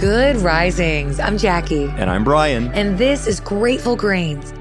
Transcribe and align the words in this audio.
Good 0.00 0.36
risings. 0.36 1.18
I'm 1.18 1.36
Jackie. 1.36 1.86
And 1.86 2.08
I'm 2.08 2.22
Brian. 2.22 2.68
And 2.68 2.96
this 2.98 3.26
is 3.26 3.40
Grateful 3.40 3.96
Grains. 3.96 4.54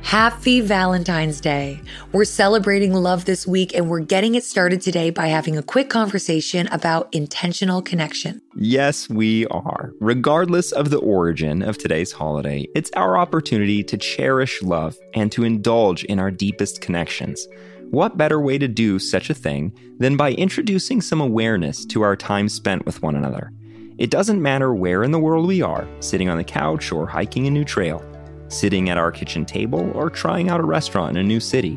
Happy 0.00 0.62
Valentine's 0.62 1.42
Day. 1.42 1.78
We're 2.12 2.24
celebrating 2.24 2.94
love 2.94 3.26
this 3.26 3.46
week 3.46 3.76
and 3.76 3.90
we're 3.90 4.00
getting 4.00 4.34
it 4.34 4.44
started 4.44 4.80
today 4.80 5.10
by 5.10 5.26
having 5.26 5.58
a 5.58 5.62
quick 5.62 5.90
conversation 5.90 6.68
about 6.68 7.14
intentional 7.14 7.82
connection. 7.82 8.40
Yes, 8.56 9.10
we 9.10 9.46
are. 9.48 9.92
Regardless 10.00 10.72
of 10.72 10.88
the 10.88 10.98
origin 10.98 11.60
of 11.60 11.76
today's 11.76 12.12
holiday, 12.12 12.66
it's 12.74 12.90
our 12.96 13.18
opportunity 13.18 13.84
to 13.84 13.98
cherish 13.98 14.62
love 14.62 14.96
and 15.12 15.30
to 15.32 15.44
indulge 15.44 16.02
in 16.04 16.18
our 16.18 16.30
deepest 16.30 16.80
connections. 16.80 17.46
What 17.90 18.16
better 18.16 18.40
way 18.40 18.56
to 18.56 18.68
do 18.68 19.00
such 19.00 19.30
a 19.30 19.34
thing 19.34 19.72
than 19.98 20.16
by 20.16 20.30
introducing 20.30 21.00
some 21.00 21.20
awareness 21.20 21.84
to 21.86 22.02
our 22.02 22.14
time 22.14 22.48
spent 22.48 22.86
with 22.86 23.02
one 23.02 23.16
another? 23.16 23.50
It 23.98 24.10
doesn't 24.10 24.40
matter 24.40 24.72
where 24.72 25.02
in 25.02 25.10
the 25.10 25.18
world 25.18 25.48
we 25.48 25.60
are, 25.60 25.88
sitting 25.98 26.28
on 26.28 26.36
the 26.36 26.44
couch 26.44 26.92
or 26.92 27.04
hiking 27.04 27.48
a 27.48 27.50
new 27.50 27.64
trail, 27.64 28.00
sitting 28.46 28.90
at 28.90 28.96
our 28.96 29.10
kitchen 29.10 29.44
table 29.44 29.90
or 29.92 30.08
trying 30.08 30.50
out 30.50 30.60
a 30.60 30.64
restaurant 30.64 31.16
in 31.16 31.24
a 31.24 31.26
new 31.26 31.40
city. 31.40 31.76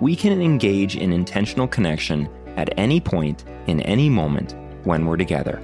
We 0.00 0.16
can 0.16 0.40
engage 0.40 0.96
in 0.96 1.12
intentional 1.12 1.68
connection 1.68 2.26
at 2.56 2.72
any 2.78 2.98
point, 2.98 3.44
in 3.66 3.82
any 3.82 4.08
moment, 4.08 4.56
when 4.84 5.04
we're 5.04 5.18
together. 5.18 5.60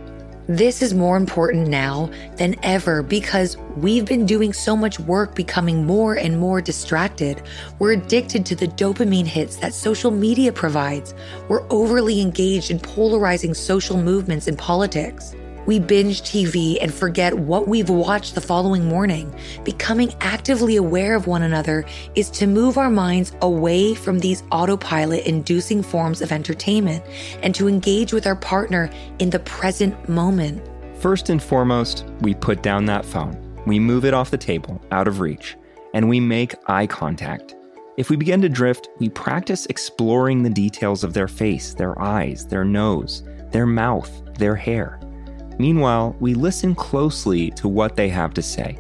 This 0.48 0.80
is 0.80 0.94
more 0.94 1.16
important 1.16 1.66
now 1.66 2.08
than 2.36 2.54
ever 2.62 3.02
because 3.02 3.56
we've 3.76 4.04
been 4.04 4.26
doing 4.26 4.52
so 4.52 4.76
much 4.76 5.00
work 5.00 5.34
becoming 5.34 5.84
more 5.84 6.14
and 6.14 6.38
more 6.38 6.60
distracted. 6.60 7.42
We're 7.80 7.94
addicted 7.94 8.46
to 8.46 8.54
the 8.54 8.68
dopamine 8.68 9.26
hits 9.26 9.56
that 9.56 9.74
social 9.74 10.12
media 10.12 10.52
provides. 10.52 11.14
We're 11.48 11.66
overly 11.68 12.20
engaged 12.20 12.70
in 12.70 12.78
polarizing 12.78 13.54
social 13.54 13.96
movements 13.96 14.46
and 14.46 14.56
politics. 14.56 15.34
We 15.66 15.80
binge 15.80 16.22
TV 16.22 16.78
and 16.80 16.94
forget 16.94 17.34
what 17.34 17.66
we've 17.66 17.90
watched 17.90 18.36
the 18.36 18.40
following 18.40 18.88
morning. 18.88 19.34
Becoming 19.64 20.14
actively 20.20 20.76
aware 20.76 21.16
of 21.16 21.26
one 21.26 21.42
another 21.42 21.84
is 22.14 22.30
to 22.30 22.46
move 22.46 22.78
our 22.78 22.88
minds 22.88 23.32
away 23.42 23.94
from 23.94 24.20
these 24.20 24.44
autopilot 24.52 25.26
inducing 25.26 25.82
forms 25.82 26.22
of 26.22 26.30
entertainment 26.30 27.04
and 27.42 27.52
to 27.56 27.66
engage 27.66 28.12
with 28.12 28.26
our 28.28 28.36
partner 28.36 28.88
in 29.18 29.30
the 29.30 29.40
present 29.40 30.08
moment. 30.08 30.64
First 31.00 31.30
and 31.30 31.42
foremost, 31.42 32.06
we 32.20 32.34
put 32.34 32.62
down 32.62 32.84
that 32.86 33.04
phone. 33.04 33.36
We 33.66 33.80
move 33.80 34.04
it 34.04 34.14
off 34.14 34.30
the 34.30 34.38
table, 34.38 34.80
out 34.92 35.08
of 35.08 35.18
reach, 35.18 35.56
and 35.94 36.08
we 36.08 36.20
make 36.20 36.54
eye 36.68 36.86
contact. 36.86 37.56
If 37.96 38.08
we 38.08 38.16
begin 38.16 38.40
to 38.42 38.48
drift, 38.48 38.88
we 38.98 39.08
practice 39.08 39.66
exploring 39.66 40.42
the 40.42 40.50
details 40.50 41.02
of 41.02 41.12
their 41.12 41.28
face, 41.28 41.74
their 41.74 42.00
eyes, 42.00 42.46
their 42.46 42.64
nose, 42.64 43.24
their 43.50 43.66
mouth, 43.66 44.10
their 44.38 44.54
hair. 44.54 45.00
Meanwhile, 45.58 46.16
we 46.20 46.34
listen 46.34 46.74
closely 46.74 47.50
to 47.52 47.68
what 47.68 47.96
they 47.96 48.08
have 48.08 48.34
to 48.34 48.42
say. 48.42 48.78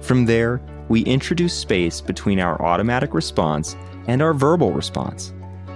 From 0.00 0.24
there, 0.24 0.60
we 0.88 1.02
introduce 1.02 1.54
space 1.54 2.00
between 2.00 2.40
our 2.40 2.60
automatic 2.60 3.14
response 3.14 3.76
and 4.06 4.20
our 4.20 4.34
verbal 4.34 4.72
response. 4.72 5.32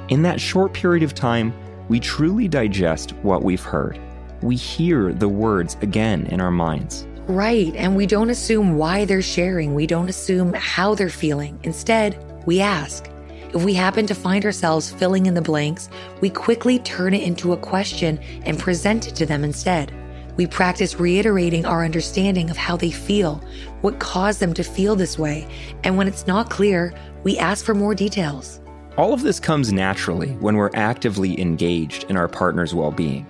In 0.09 0.23
that 0.23 0.41
short 0.41 0.73
period 0.73 1.03
of 1.03 1.15
time, 1.15 1.53
we 1.89 2.01
truly 2.01 2.49
digest 2.49 3.13
what 3.23 3.43
we've 3.43 3.63
heard. 3.63 4.01
We 4.43 4.57
hear 4.57 5.13
the 5.13 5.29
words 5.29 5.77
again 5.81 6.27
in 6.27 6.41
our 6.41 6.51
minds. 6.51 7.07
Right, 7.27 7.75
and 7.75 7.97
we 7.97 8.07
don't 8.07 8.31
assume 8.31 8.77
why 8.77 9.05
they're 9.05 9.23
sharing. 9.23 9.75
We 9.75 9.87
don't 9.87 10.09
assume 10.09 10.53
how 10.55 10.95
they're 10.95 11.09
feeling. 11.09 11.59
Instead, 11.65 12.43
we 12.47 12.61
ask. 12.61 13.11
If 13.55 13.65
we 13.65 13.75
happen 13.75 14.07
to 14.07 14.15
find 14.15 14.45
ourselves 14.45 14.93
filling 14.93 15.27
in 15.27 15.35
the 15.35 15.43
blanks, 15.43 15.89
we 16.21 16.31
quickly 16.31 16.79
turn 16.81 17.15
it 17.15 17.23
into 17.23 17.53
a 17.53 17.57
question 17.57 18.19
and 18.45 18.59
present 18.59 19.09
it 19.09 19.17
to 19.17 19.27
them 19.27 19.45
instead. 19.45 19.93
We 20.37 20.47
practice 20.47 21.01
reiterating 21.01 21.65
our 21.65 21.85
understanding 21.85 22.51
of 22.51 22.57
how 22.57 22.77
they 22.77 22.91
feel, 22.91 23.43
what 23.81 23.99
caused 23.99 24.41
them 24.41 24.53
to 24.55 24.63
feel 24.63 24.95
this 24.95 25.19
way, 25.19 25.49
and 25.83 25.97
when 25.97 26.09
it's 26.09 26.27
not 26.27 26.51
clear, 26.51 26.95
we 27.25 27.39
ask 27.39 27.65
for 27.65 27.75
more 27.75 27.95
details. 27.95 28.61
All 28.99 29.13
of 29.13 29.23
this 29.23 29.41
comes 29.41 29.73
naturally 29.73 30.33
when 30.35 30.57
we're 30.57 30.71
actively 30.75 31.41
engaged 31.41 32.05
in 32.11 32.17
our 32.17 32.29
partner's 32.29 32.75
well 32.75 32.91
being. 32.91 33.27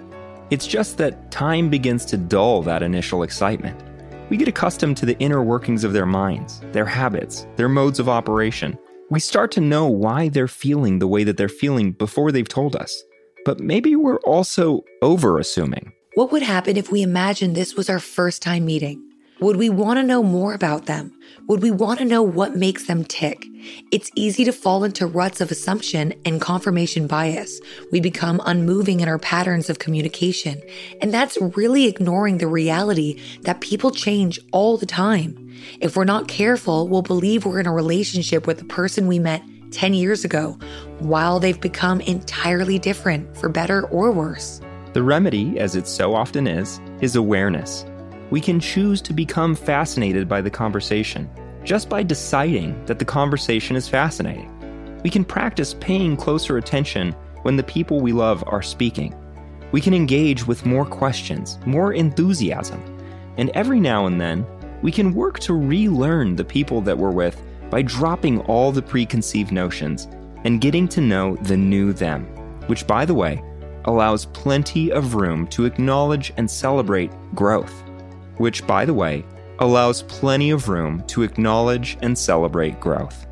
It's 0.51 0.67
just 0.67 0.99
that 0.99 1.31
time 1.31 1.71
begins 1.71 2.05
to 2.07 2.17
dull 2.17 2.63
that 2.63 2.83
initial 2.83 3.23
excitement. 3.23 3.83
We 4.29 4.37
get 4.37 4.49
accustomed 4.49 4.97
to 4.99 5.07
the 5.07 5.19
inner 5.19 5.43
workings 5.43 5.85
of 5.85 5.93
their 5.93 6.07
minds, 6.07 6.61
their 6.73 6.87
habits, 6.87 7.47
their 7.57 7.69
modes 7.69 7.99
of 8.01 8.09
operation. 8.09 8.79
We 9.11 9.21
start 9.21 9.53
to 9.53 9.61
know 9.61 9.87
why 9.87 10.29
they're 10.29 10.49
feeling 10.49 10.99
the 10.99 11.07
way 11.07 11.23
that 11.23 11.37
they're 11.37 11.49
feeling 11.49 11.93
before 11.93 12.33
they've 12.33 12.49
told 12.49 12.75
us. 12.75 13.05
But 13.45 13.61
maybe 13.61 13.95
we're 13.95 14.21
also 14.21 14.83
over 15.03 15.39
assuming. 15.39 15.93
What 16.17 16.33
would 16.33 16.41
happen 16.41 16.79
if 16.79 16.91
we 16.91 17.03
imagined 17.03 17.55
this 17.55 17.75
was 17.75 17.91
our 17.91 17.99
first 17.99 18.41
time 18.41 18.65
meeting? 18.65 19.03
Would 19.41 19.59
we 19.59 19.69
want 19.69 19.99
to 19.99 20.03
know 20.03 20.23
more 20.23 20.55
about 20.55 20.87
them? 20.87 21.13
Would 21.47 21.61
we 21.61 21.71
want 21.71 21.99
to 21.99 22.07
know 22.07 22.23
what 22.23 22.57
makes 22.57 22.87
them 22.87 23.05
tick? 23.05 23.45
It's 23.93 24.11
easy 24.15 24.43
to 24.47 24.53
fall 24.53 24.83
into 24.83 25.07
ruts 25.07 25.43
of 25.43 25.51
assumption 25.51 26.15
and 26.25 26.41
confirmation 26.41 27.07
bias. 27.07 27.61
We 27.93 28.01
become 28.01 28.41
unmoving 28.47 29.01
in 29.01 29.11
our 29.11 29.19
patterns 29.19 29.69
of 29.69 29.79
communication. 29.79 30.63
And 31.03 31.13
that's 31.13 31.37
really 31.55 31.85
ignoring 31.87 32.39
the 32.39 32.47
reality 32.47 33.21
that 33.43 33.61
people 33.61 33.91
change 33.91 34.41
all 34.53 34.79
the 34.79 34.87
time. 34.87 35.55
If 35.83 35.97
we're 35.97 36.05
not 36.05 36.29
careful, 36.29 36.89
we'll 36.89 37.03
believe 37.03 37.45
we're 37.45 37.61
in 37.61 37.67
a 37.67 37.75
relationship 37.75 38.47
with 38.47 38.57
the 38.57 38.65
person 38.65 39.07
we 39.07 39.19
met 39.19 39.43
10 39.71 39.93
years 39.93 40.25
ago, 40.25 40.59
while 40.99 41.41
they've 41.41 41.61
become 41.61 42.01
entirely 42.01 42.79
different 42.79 43.37
for 43.37 43.51
better 43.51 43.87
or 43.89 44.11
worse. 44.13 44.63
The 44.97 45.03
remedy, 45.03 45.59
as 45.59 45.77
it 45.77 45.87
so 45.87 46.15
often 46.15 46.47
is, 46.47 46.81
is 47.03 47.17
awareness. 47.17 47.85
We 48.31 48.41
can 48.41 48.59
choose 48.59 49.03
to 49.03 49.13
become 49.13 49.55
fascinated 49.55 50.27
by 50.27 50.41
the 50.41 50.49
conversation 50.49 51.29
just 51.65 51.91
by 51.91 52.03
deciding 52.03 52.83
that 52.87 52.99
the 52.99 53.05
conversation 53.05 53.77
is 53.77 53.91
fascinating. 53.91 54.51
We 55.05 55.11
can 55.11 55.23
practice 55.23 55.75
paying 55.81 56.17
closer 56.17 56.57
attention 56.57 57.13
when 57.43 57.57
the 57.57 57.63
people 57.63 58.01
we 58.01 58.15
love 58.15 58.43
are 58.47 58.63
speaking. 58.63 59.15
We 59.71 59.83
can 59.83 59.93
engage 59.93 60.47
with 60.47 60.65
more 60.65 60.87
questions, 60.87 61.59
more 61.67 61.93
enthusiasm, 61.93 62.83
and 63.37 63.51
every 63.51 63.81
now 63.81 64.07
and 64.07 64.19
then, 64.19 64.47
we 64.81 64.93
can 64.93 65.13
work 65.13 65.41
to 65.41 65.53
relearn 65.53 66.37
the 66.37 66.45
people 66.47 66.81
that 66.81 66.97
we're 66.97 67.11
with 67.11 67.39
by 67.69 67.83
dropping 67.83 68.41
all 68.47 68.73
the 68.73 68.81
preconceived 68.81 69.53
notions 69.53 70.09
and 70.45 70.63
getting 70.63 70.89
to 70.89 71.03
know 71.03 71.37
the 71.43 71.57
new 71.59 71.93
them, 71.93 72.25
which, 72.69 72.87
by 72.87 73.05
the 73.05 73.13
way, 73.13 73.43
allows 73.87 74.27
plenty 74.27 74.91
of 74.91 75.15
room 75.15 75.47
to 75.49 75.65
acknowledge 75.65 76.33
and 76.37 76.51
celebrate 76.51 77.11
growth, 77.35 77.83
which, 78.37 78.67
by 78.67 78.85
the 78.85 78.95
way, 78.95 79.25
allows 79.59 80.03
plenty 80.03 80.51
of 80.51 80.69
room 80.69 81.03
to 81.07 81.23
acknowledge 81.23 81.97
and 82.03 82.17
celebrate 82.17 82.79
growth. 82.81 83.27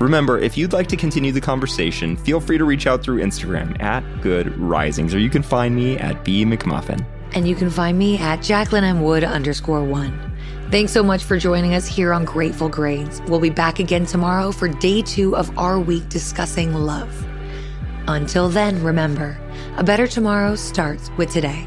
Remember, 0.00 0.38
if 0.38 0.56
you'd 0.56 0.72
like 0.72 0.86
to 0.86 0.96
continue 0.96 1.30
the 1.30 1.42
conversation, 1.42 2.16
feel 2.16 2.40
free 2.40 2.56
to 2.56 2.64
reach 2.64 2.86
out 2.86 3.02
through 3.02 3.20
Instagram 3.22 3.78
at 3.82 4.02
Good 4.22 4.56
Risings, 4.56 5.14
or 5.14 5.18
you 5.18 5.28
can 5.28 5.42
find 5.42 5.76
me 5.76 5.98
at 5.98 6.24
B 6.24 6.46
McMuffin. 6.46 7.04
And 7.34 7.46
you 7.46 7.54
can 7.54 7.70
find 7.70 7.98
me 7.98 8.18
at 8.18 8.42
Jacqueline 8.42 8.84
M. 8.84 9.02
Wood 9.02 9.24
underscore 9.24 9.84
one. 9.84 10.30
Thanks 10.70 10.92
so 10.92 11.02
much 11.02 11.24
for 11.24 11.36
joining 11.36 11.74
us 11.74 11.86
here 11.86 12.12
on 12.12 12.24
Grateful 12.24 12.68
Grains. 12.68 13.20
We'll 13.22 13.40
be 13.40 13.50
back 13.50 13.80
again 13.80 14.06
tomorrow 14.06 14.52
for 14.52 14.68
day 14.68 15.02
two 15.02 15.36
of 15.36 15.56
our 15.58 15.80
week 15.80 16.08
discussing 16.08 16.74
love. 16.74 17.26
Until 18.06 18.48
then, 18.48 18.82
remember, 18.82 19.38
a 19.76 19.84
better 19.84 20.06
tomorrow 20.06 20.54
starts 20.54 21.10
with 21.16 21.30
today. 21.30 21.66